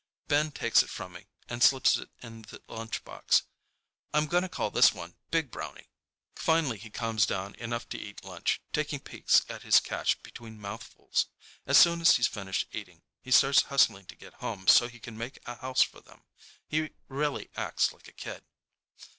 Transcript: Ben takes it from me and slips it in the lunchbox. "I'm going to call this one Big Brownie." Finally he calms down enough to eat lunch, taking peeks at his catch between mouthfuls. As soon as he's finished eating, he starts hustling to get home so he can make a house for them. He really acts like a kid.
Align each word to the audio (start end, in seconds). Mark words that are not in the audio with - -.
Ben 0.27 0.49
takes 0.51 0.81
it 0.81 0.89
from 0.89 1.13
me 1.13 1.27
and 1.47 1.61
slips 1.61 1.95
it 1.95 2.09
in 2.23 2.41
the 2.41 2.57
lunchbox. 2.67 3.43
"I'm 4.15 4.25
going 4.25 4.41
to 4.41 4.49
call 4.49 4.71
this 4.71 4.91
one 4.95 5.13
Big 5.29 5.51
Brownie." 5.51 5.91
Finally 6.35 6.79
he 6.79 6.89
calms 6.89 7.27
down 7.27 7.53
enough 7.53 7.87
to 7.89 7.99
eat 7.99 8.23
lunch, 8.25 8.63
taking 8.73 8.99
peeks 8.99 9.43
at 9.47 9.61
his 9.61 9.79
catch 9.79 10.19
between 10.23 10.59
mouthfuls. 10.59 11.27
As 11.67 11.77
soon 11.77 12.01
as 12.01 12.15
he's 12.15 12.25
finished 12.25 12.65
eating, 12.71 13.03
he 13.21 13.29
starts 13.29 13.61
hustling 13.61 14.07
to 14.07 14.15
get 14.15 14.33
home 14.41 14.67
so 14.67 14.87
he 14.87 14.99
can 14.99 15.19
make 15.19 15.37
a 15.45 15.57
house 15.57 15.83
for 15.83 16.01
them. 16.01 16.23
He 16.65 16.89
really 17.07 17.51
acts 17.55 17.91
like 17.93 18.07
a 18.07 18.11
kid. 18.11 18.43